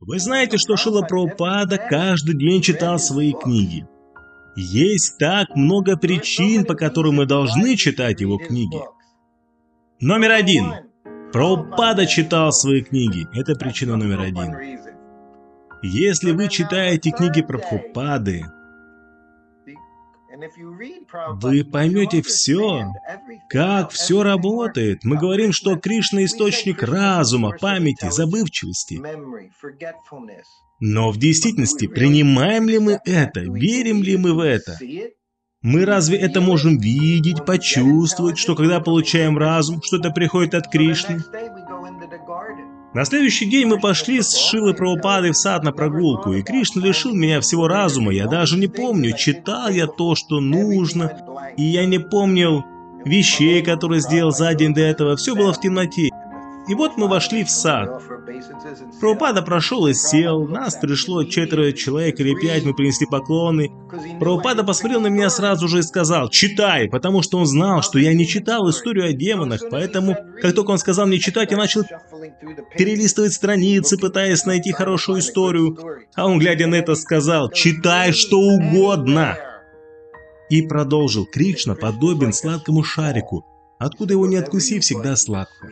[0.00, 3.86] Вы знаете, что Шила Прабхупада каждый день читал свои книги.
[4.54, 8.78] Есть так много причин, по которым мы должны читать его книги.
[10.00, 10.72] Номер один.
[11.32, 13.26] Прабхупада читал свои книги.
[13.34, 14.54] Это причина номер один.
[15.82, 18.44] Если вы читаете книги Прабхупады,
[21.40, 22.84] вы поймете все,
[23.48, 25.04] как все работает.
[25.04, 29.00] Мы говорим, что Кришна– источник разума, памяти, забывчивости.
[30.80, 34.78] Но в действительности, принимаем ли мы это, верим ли мы в это?
[35.62, 41.22] Мы разве это можем видеть, почувствовать, что когда получаем разум, что это приходит от Кришны?
[42.94, 47.14] На следующий день мы пошли с Шилой Прабхупадой в сад на прогулку, и Кришна лишил
[47.14, 48.12] меня всего разума.
[48.12, 51.12] Я даже не помню, читал я то, что нужно,
[51.56, 52.64] и я не помнил
[53.06, 55.16] вещей, которые сделал за день до этого.
[55.16, 56.10] Все было в темноте.
[56.68, 58.02] И вот мы вошли в сад.
[59.00, 63.70] Прабхупада прошел и сел, нас пришло четверо человек или пять, мы принесли поклоны.
[64.18, 68.12] Прабхупада посмотрел на меня сразу же и сказал «Читай», потому что он знал, что я
[68.14, 71.84] не читал историю о демонах, поэтому, как только он сказал мне читать, я начал
[72.76, 75.78] перелистывать страницы, пытаясь найти хорошую историю.
[76.16, 79.36] А он, глядя на это, сказал «Читай что угодно».
[80.48, 83.44] И продолжил «Кришна подобен сладкому шарику,
[83.78, 85.68] откуда его не откуси, всегда сладко».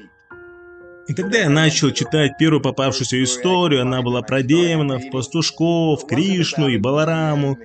[1.06, 6.78] И когда я начал читать первую попавшуюся историю, она была про демонов, пастушков, Кришну и
[6.78, 7.58] Балараму.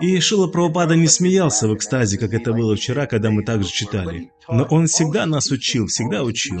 [0.00, 4.30] И Шила Прабхупада не смеялся в экстазе, как это было вчера, когда мы также читали.
[4.48, 6.60] Но он всегда нас учил, всегда учил.